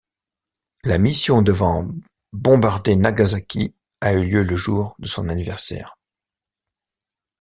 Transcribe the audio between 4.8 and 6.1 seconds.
de son anniversaire.